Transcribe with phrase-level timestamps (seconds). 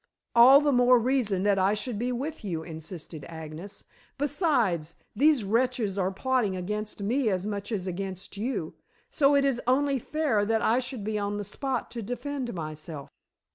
[0.33, 3.83] "All the more reason that I should be with you," insisted Agnes.
[4.17, 8.73] "Besides, these wretches are plotting against me as much as against you,
[9.11, 13.09] so it is only fair that I should be on the spot to defend myself."